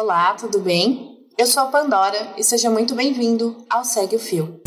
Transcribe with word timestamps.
Olá, 0.00 0.32
tudo 0.34 0.60
bem? 0.60 1.26
Eu 1.36 1.44
sou 1.44 1.64
a 1.64 1.66
Pandora 1.66 2.34
e 2.36 2.44
seja 2.44 2.70
muito 2.70 2.94
bem-vindo 2.94 3.56
ao 3.68 3.84
Segue 3.84 4.14
o 4.14 4.18
Fio. 4.20 4.60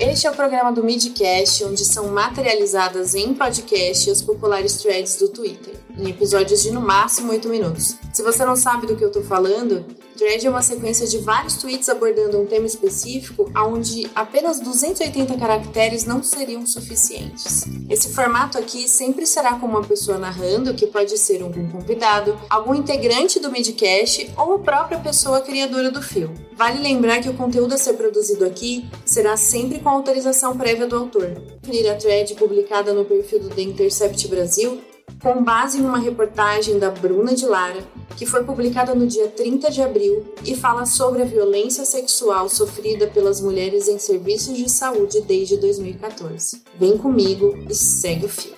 Este 0.00 0.26
é 0.26 0.30
o 0.32 0.34
programa 0.34 0.72
do 0.72 0.82
Midcast, 0.82 1.64
onde 1.64 1.84
são 1.84 2.08
materializadas 2.08 3.14
em 3.14 3.32
podcast 3.32 4.10
as 4.10 4.22
populares 4.22 4.82
threads 4.82 5.18
do 5.18 5.28
Twitter, 5.28 5.76
em 6.00 6.10
episódios 6.10 6.62
de 6.62 6.70
no 6.70 6.80
máximo 6.80 7.30
8 7.32 7.48
minutos. 7.48 7.96
Se 8.12 8.22
você 8.22 8.44
não 8.44 8.56
sabe 8.56 8.86
do 8.86 8.96
que 8.96 9.04
eu 9.04 9.08
estou 9.08 9.22
falando, 9.22 9.84
thread 10.16 10.46
é 10.46 10.50
uma 10.50 10.60
sequência 10.60 11.06
de 11.06 11.16
vários 11.18 11.54
tweets 11.54 11.88
abordando 11.88 12.38
um 12.38 12.44
tema 12.44 12.66
específico, 12.66 13.50
onde 13.56 14.10
apenas 14.14 14.60
280 14.60 15.34
caracteres 15.38 16.04
não 16.04 16.22
seriam 16.22 16.66
suficientes. 16.66 17.64
Esse 17.88 18.10
formato 18.10 18.58
aqui 18.58 18.86
sempre 18.86 19.24
será 19.24 19.54
com 19.54 19.66
uma 19.66 19.82
pessoa 19.82 20.18
narrando, 20.18 20.74
que 20.74 20.86
pode 20.86 21.16
ser 21.16 21.42
algum 21.42 21.66
convidado, 21.70 22.38
algum 22.50 22.74
integrante 22.74 23.40
do 23.40 23.50
Midcast 23.50 24.30
ou 24.36 24.54
a 24.54 24.58
própria 24.58 24.98
pessoa 24.98 25.40
criadora 25.40 25.90
do 25.90 26.02
fio. 26.02 26.30
Vale 26.54 26.82
lembrar 26.82 27.22
que 27.22 27.28
o 27.30 27.34
conteúdo 27.34 27.74
a 27.74 27.78
ser 27.78 27.94
produzido 27.94 28.44
aqui 28.44 28.88
será 29.06 29.36
sempre 29.38 29.78
com 29.78 29.88
autorização 29.88 30.56
prévia 30.56 30.86
do 30.86 30.96
autor. 30.96 31.30
Conferir 31.62 31.90
a 31.90 31.94
thread 31.94 32.34
publicada 32.34 32.92
no 32.92 33.06
perfil 33.06 33.40
do 33.40 33.48
The 33.48 33.62
Intercept 33.62 34.28
Brasil 34.28 34.82
com 35.22 35.44
base 35.44 35.78
em 35.78 35.84
uma 35.84 35.98
reportagem 35.98 36.78
da 36.78 36.90
Bruna 36.90 37.34
de 37.34 37.44
Lara, 37.46 37.84
que 38.16 38.24
foi 38.24 38.42
publicada 38.42 38.94
no 38.94 39.06
dia 39.06 39.28
30 39.28 39.70
de 39.70 39.82
abril 39.82 40.24
e 40.44 40.56
fala 40.56 40.86
sobre 40.86 41.22
a 41.22 41.26
violência 41.26 41.84
sexual 41.84 42.48
sofrida 42.48 43.06
pelas 43.06 43.40
mulheres 43.40 43.86
em 43.86 43.98
serviços 43.98 44.56
de 44.56 44.70
saúde 44.70 45.20
desde 45.20 45.58
2014. 45.58 46.62
Vem 46.78 46.96
comigo 46.96 47.54
e 47.68 47.74
segue 47.74 48.24
o 48.24 48.28
fio. 48.28 48.54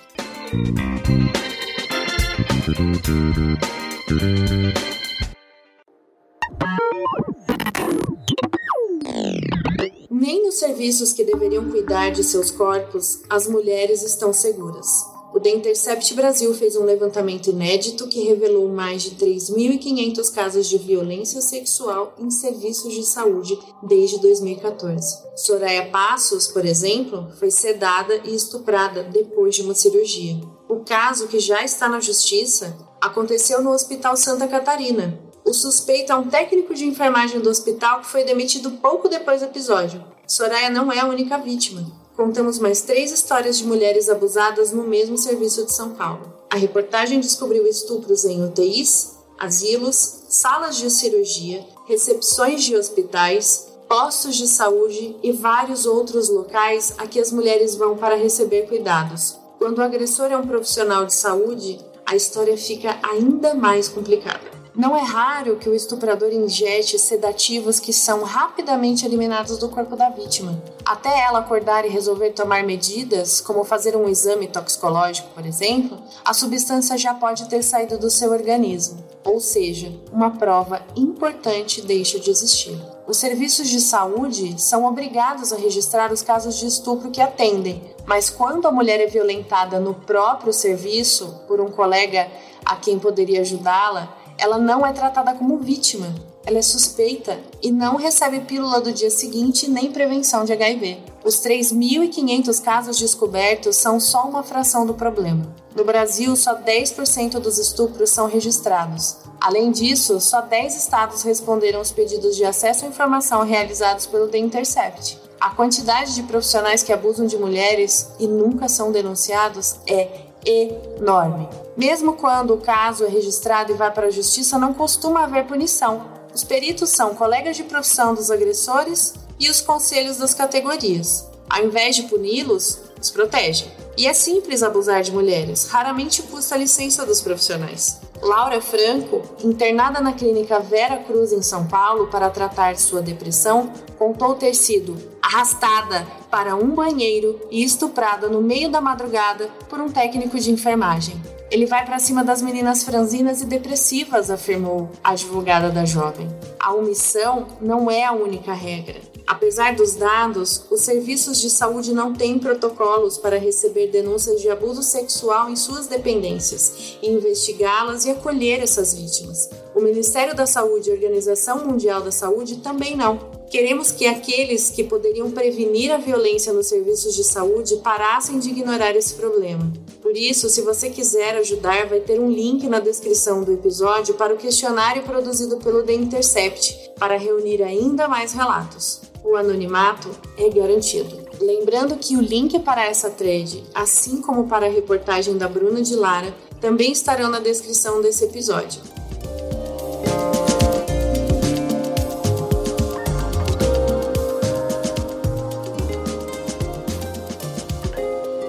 Nem 10.09 10.43
nos 10.43 10.55
serviços 10.55 11.11
que 11.11 11.25
deveriam 11.25 11.69
cuidar 11.69 12.11
de 12.11 12.23
seus 12.23 12.49
corpos 12.49 13.21
as 13.29 13.47
mulheres 13.47 14.01
estão 14.01 14.31
seguras. 14.31 15.12
O 15.33 15.39
The 15.39 15.49
Intercept 15.49 16.13
Brasil 16.13 16.53
fez 16.53 16.75
um 16.75 16.83
levantamento 16.83 17.49
inédito 17.49 18.07
que 18.07 18.21
revelou 18.21 18.69
mais 18.69 19.01
de 19.01 19.15
3.500 19.15 20.31
casos 20.31 20.69
de 20.69 20.77
violência 20.77 21.41
sexual 21.41 22.13
em 22.19 22.29
serviços 22.29 22.93
de 22.93 23.03
saúde 23.03 23.57
desde 23.81 24.19
2014. 24.19 25.23
Soraya 25.35 25.89
Passos, 25.89 26.47
por 26.47 26.63
exemplo, 26.63 27.27
foi 27.39 27.49
sedada 27.49 28.21
e 28.23 28.35
estuprada 28.35 29.01
depois 29.05 29.55
de 29.55 29.63
uma 29.63 29.73
cirurgia. 29.73 30.39
O 30.69 30.81
caso, 30.81 31.27
que 31.27 31.39
já 31.39 31.63
está 31.63 31.89
na 31.89 31.99
justiça, 31.99 32.77
aconteceu 33.01 33.59
no 33.63 33.71
Hospital 33.71 34.15
Santa 34.15 34.47
Catarina. 34.47 35.19
O 35.43 35.51
suspeito 35.51 36.11
é 36.11 36.15
um 36.15 36.29
técnico 36.29 36.75
de 36.75 36.85
enfermagem 36.85 37.39
do 37.41 37.49
hospital 37.49 38.01
que 38.01 38.07
foi 38.07 38.23
demitido 38.23 38.69
pouco 38.73 39.09
depois 39.09 39.41
do 39.41 39.47
episódio. 39.47 40.05
Soraya 40.27 40.69
não 40.69 40.91
é 40.91 40.99
a 40.99 41.07
única 41.07 41.39
vítima 41.39 42.02
contamos 42.23 42.57
mais 42.57 42.81
três 42.81 43.11
histórias 43.11 43.57
de 43.57 43.65
mulheres 43.65 44.07
abusadas 44.07 44.71
no 44.71 44.87
mesmo 44.87 45.17
serviço 45.17 45.65
de 45.65 45.75
São 45.75 45.89
Paulo. 45.89 46.21
A 46.49 46.55
reportagem 46.55 47.19
descobriu 47.19 47.67
estupros 47.67 48.23
em 48.23 48.41
UTIs, 48.45 49.17
asilos, 49.37 50.23
salas 50.29 50.77
de 50.77 50.89
cirurgia, 50.89 51.65
recepções 51.85 52.63
de 52.63 52.77
hospitais, 52.77 53.67
postos 53.89 54.37
de 54.37 54.47
saúde 54.47 55.17
e 55.21 55.33
vários 55.33 55.85
outros 55.85 56.29
locais 56.29 56.93
a 56.97 57.05
que 57.05 57.19
as 57.19 57.29
mulheres 57.29 57.75
vão 57.75 57.97
para 57.97 58.15
receber 58.15 58.67
cuidados. 58.69 59.37
Quando 59.57 59.79
o 59.79 59.83
agressor 59.83 60.31
é 60.31 60.37
um 60.37 60.47
profissional 60.47 61.05
de 61.05 61.13
saúde, 61.13 61.77
a 62.05 62.15
história 62.15 62.55
fica 62.55 62.97
ainda 63.03 63.53
mais 63.53 63.89
complicada. 63.89 64.62
Não 64.75 64.97
é 64.97 65.03
raro 65.03 65.57
que 65.57 65.69
o 65.69 65.75
estuprador 65.75 66.33
injete 66.33 66.97
sedativos 66.97 67.79
que 67.79 67.93
são 67.93 68.23
rapidamente 68.23 69.05
eliminados 69.05 69.59
do 69.59 69.69
corpo 69.69 69.95
da 69.95 70.09
vítima. 70.09 70.59
Até 70.83 71.25
ela 71.25 71.39
acordar 71.39 71.85
e 71.85 71.89
resolver 71.89 72.31
tomar 72.31 72.63
medidas, 72.63 73.39
como 73.39 73.63
fazer 73.63 73.95
um 73.95 74.09
exame 74.09 74.47
toxicológico, 74.47 75.29
por 75.29 75.45
exemplo, 75.45 76.01
a 76.25 76.33
substância 76.33 76.97
já 76.97 77.13
pode 77.13 77.47
ter 77.49 77.61
saído 77.61 77.99
do 77.99 78.09
seu 78.09 78.31
organismo, 78.31 79.03
ou 79.23 79.39
seja, 79.39 79.93
uma 80.11 80.31
prova 80.31 80.81
importante 80.95 81.79
deixa 81.79 82.19
de 82.19 82.31
existir. 82.31 82.75
Os 83.05 83.17
serviços 83.17 83.69
de 83.69 83.79
saúde 83.79 84.59
são 84.59 84.85
obrigados 84.85 85.53
a 85.53 85.57
registrar 85.57 86.11
os 86.11 86.23
casos 86.23 86.57
de 86.57 86.65
estupro 86.65 87.11
que 87.11 87.21
atendem, 87.21 87.93
mas 88.07 88.31
quando 88.31 88.67
a 88.67 88.71
mulher 88.71 88.99
é 88.99 89.05
violentada 89.05 89.79
no 89.79 89.93
próprio 89.93 90.51
serviço 90.51 91.43
por 91.47 91.61
um 91.61 91.69
colega 91.69 92.27
a 92.65 92.75
quem 92.75 92.97
poderia 92.97 93.41
ajudá-la, 93.41 94.22
ela 94.37 94.57
não 94.57 94.85
é 94.85 94.91
tratada 94.91 95.33
como 95.33 95.59
vítima. 95.59 96.13
Ela 96.45 96.57
é 96.57 96.61
suspeita 96.61 97.39
e 97.61 97.71
não 97.71 97.95
recebe 97.95 98.41
pílula 98.41 98.81
do 98.81 98.91
dia 98.91 99.09
seguinte 99.09 99.69
nem 99.69 99.91
prevenção 99.91 100.43
de 100.43 100.51
HIV. 100.51 100.99
Os 101.23 101.35
3.500 101.35 102.61
casos 102.61 102.99
descobertos 102.99 103.77
são 103.77 103.97
só 103.97 104.27
uma 104.27 104.43
fração 104.43 104.85
do 104.85 104.93
problema. 104.93 105.55
No 105.73 105.85
Brasil, 105.85 106.35
só 106.35 106.55
10% 106.55 107.39
dos 107.39 107.57
estupros 107.57 108.09
são 108.09 108.27
registrados. 108.27 109.17
Além 109.39 109.71
disso, 109.71 110.19
só 110.19 110.41
10 110.41 110.75
estados 110.75 111.23
responderam 111.23 111.79
aos 111.79 111.91
pedidos 111.91 112.35
de 112.35 112.43
acesso 112.43 112.85
à 112.85 112.89
informação 112.89 113.43
realizados 113.43 114.05
pelo 114.05 114.27
The 114.27 114.37
Intercept. 114.37 115.17
A 115.39 115.49
quantidade 115.49 116.13
de 116.13 116.23
profissionais 116.23 116.83
que 116.83 116.93
abusam 116.93 117.25
de 117.25 117.37
mulheres 117.37 118.09
e 118.19 118.27
nunca 118.27 118.69
são 118.69 118.91
denunciados 118.91 119.77
é 119.87 120.27
enorme. 120.45 121.47
Mesmo 121.75 122.13
quando 122.13 122.53
o 122.53 122.61
caso 122.61 123.05
é 123.05 123.07
registrado 123.07 123.71
e 123.71 123.75
vai 123.75 123.91
para 123.91 124.07
a 124.07 124.11
justiça, 124.11 124.59
não 124.59 124.73
costuma 124.73 125.23
haver 125.23 125.45
punição. 125.45 126.05
Os 126.33 126.43
peritos 126.43 126.89
são 126.89 127.15
colegas 127.15 127.55
de 127.55 127.63
profissão 127.63 128.13
dos 128.13 128.31
agressores 128.31 129.13
e 129.39 129.49
os 129.49 129.61
conselhos 129.61 130.17
das 130.17 130.33
categorias. 130.33 131.27
Ao 131.49 131.63
invés 131.63 131.95
de 131.95 132.03
puni-los, 132.03 132.79
os 132.99 133.11
protegem. 133.11 133.71
E 133.95 134.07
é 134.07 134.13
simples 134.13 134.63
abusar 134.63 135.03
de 135.03 135.11
mulheres, 135.11 135.67
raramente 135.67 136.23
custa 136.23 136.55
a 136.55 136.57
licença 136.57 137.05
dos 137.05 137.21
profissionais. 137.21 138.01
Laura 138.21 138.59
Franco, 138.59 139.21
internada 139.43 139.99
na 139.99 140.13
clínica 140.13 140.59
Vera 140.59 140.97
Cruz 140.97 141.31
em 141.31 141.41
São 141.41 141.67
Paulo 141.67 142.07
para 142.07 142.29
tratar 142.29 142.75
sua 142.77 143.01
depressão, 143.01 143.71
contou 143.99 144.33
ter 144.33 144.55
sido 144.55 144.97
arrastada 145.21 146.07
para 146.31 146.55
um 146.55 146.69
banheiro 146.69 147.39
e 147.51 147.63
estuprada 147.63 148.27
no 148.27 148.41
meio 148.41 148.71
da 148.71 148.81
madrugada 148.81 149.49
por 149.69 149.79
um 149.79 149.89
técnico 149.89 150.39
de 150.39 150.51
enfermagem. 150.51 151.21
Ele 151.51 151.67
vai 151.67 151.85
para 151.85 151.99
cima 151.99 152.23
das 152.23 152.41
meninas 152.41 152.83
franzinas 152.83 153.41
e 153.41 153.45
depressivas, 153.45 154.31
afirmou 154.31 154.89
a 155.03 155.11
advogada 155.11 155.69
da 155.69 155.85
jovem. 155.85 156.27
A 156.59 156.73
omissão 156.73 157.45
não 157.61 157.91
é 157.91 158.03
a 158.03 158.11
única 158.11 158.53
regra. 158.53 159.12
Apesar 159.25 159.75
dos 159.75 159.95
dados, 159.95 160.65
os 160.69 160.81
serviços 160.81 161.39
de 161.39 161.49
saúde 161.49 161.93
não 161.93 162.13
têm 162.13 162.37
protocolos 162.37 163.17
para 163.17 163.37
receber 163.37 163.87
denúncias 163.87 164.41
de 164.41 164.49
abuso 164.49 164.83
sexual 164.83 165.49
em 165.49 165.55
suas 165.55 165.87
dependências, 165.87 166.97
investigá-las 167.01 168.05
e 168.05 168.11
acolher 168.11 168.61
essas 168.61 168.93
vítimas. 168.93 169.49
O 169.73 169.81
Ministério 169.81 170.35
da 170.35 170.45
Saúde 170.45 170.89
e 170.89 170.91
a 170.91 170.95
Organização 170.95 171.65
Mundial 171.65 172.01
da 172.01 172.11
Saúde 172.11 172.57
também 172.57 172.97
não. 172.97 173.31
Queremos 173.49 173.91
que 173.91 174.05
aqueles 174.07 174.71
que 174.71 174.83
poderiam 174.83 175.31
prevenir 175.31 175.91
a 175.91 175.97
violência 175.97 176.51
nos 176.51 176.67
serviços 176.67 177.15
de 177.15 177.23
saúde 177.23 177.77
parassem 177.77 178.39
de 178.39 178.49
ignorar 178.49 178.95
esse 178.95 179.13
problema. 179.13 179.71
Por 180.01 180.17
isso, 180.17 180.49
se 180.49 180.61
você 180.61 180.89
quiser 180.89 181.35
ajudar, 181.37 181.87
vai 181.87 181.99
ter 181.99 182.19
um 182.19 182.29
link 182.29 182.67
na 182.67 182.79
descrição 182.79 183.43
do 183.43 183.53
episódio 183.53 184.15
para 184.15 184.33
o 184.33 184.37
questionário 184.37 185.03
produzido 185.03 185.57
pelo 185.57 185.83
The 185.83 185.93
Intercept 185.93 186.93
para 186.97 187.15
reunir 187.15 187.61
ainda 187.61 188.07
mais 188.07 188.33
relatos. 188.33 189.12
O 189.23 189.37
anonimato 189.37 190.09
é 190.37 190.49
garantido. 190.49 191.17
Lembrando 191.39 191.95
que 191.95 192.17
o 192.17 192.21
link 192.21 192.59
para 192.59 192.85
essa 192.85 193.09
thread, 193.09 193.63
assim 193.73 194.21
como 194.21 194.47
para 194.47 194.65
a 194.65 194.69
reportagem 194.69 195.37
da 195.37 195.47
Bruna 195.47 195.81
de 195.81 195.95
Lara, 195.95 196.35
também 196.59 196.91
estarão 196.91 197.29
na 197.29 197.39
descrição 197.39 198.01
desse 198.01 198.25
episódio. 198.25 198.81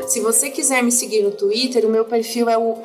Se 0.09 0.21
você 0.21 0.51
quiser 0.51 0.83
me 0.83 0.91
seguir 0.93 1.23
no 1.23 1.31
Twitter, 1.31 1.87
o 1.87 1.89
meu 1.89 2.05
perfil 2.05 2.49
é 2.49 2.59
o 2.59 2.79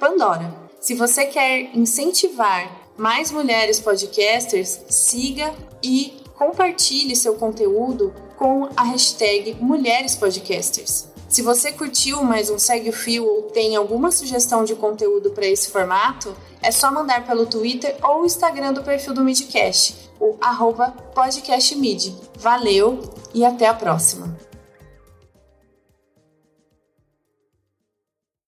Pandora. 0.00 0.54
Se 0.80 0.94
você 0.94 1.26
quer 1.26 1.70
incentivar 1.74 2.90
mais 2.96 3.30
mulheres 3.30 3.80
podcasters, 3.80 4.80
siga 4.88 5.54
e 5.82 6.21
compartilhe 6.42 7.14
seu 7.14 7.34
conteúdo 7.36 8.12
com 8.36 8.68
a 8.76 8.82
hashtag 8.82 9.56
Mulheres 9.60 10.16
Podcasters. 10.16 11.06
Se 11.28 11.40
você 11.40 11.70
curtiu 11.70 12.24
mais 12.24 12.50
um 12.50 12.58
Segue 12.58 12.90
o 12.90 12.92
Fio 12.92 13.24
ou 13.24 13.42
tem 13.42 13.76
alguma 13.76 14.10
sugestão 14.10 14.64
de 14.64 14.74
conteúdo 14.74 15.30
para 15.30 15.46
esse 15.46 15.70
formato, 15.70 16.36
é 16.60 16.72
só 16.72 16.90
mandar 16.90 17.24
pelo 17.24 17.46
Twitter 17.46 17.96
ou 18.02 18.26
Instagram 18.26 18.72
do 18.72 18.82
perfil 18.82 19.14
do 19.14 19.22
Midcast, 19.22 20.10
o 20.18 20.36
arroba 20.40 20.90
podcastmid. 21.14 22.12
Valeu 22.38 23.00
e 23.32 23.44
até 23.44 23.68
a 23.68 23.74
próxima! 23.74 24.51